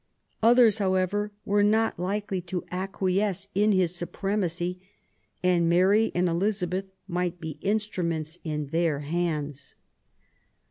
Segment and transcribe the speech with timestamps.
[0.41, 4.81] Others, however, were not likely to acquiesce in his supremacy;
[5.43, 9.75] and Mary and Klizabeth might be instruments in their hands.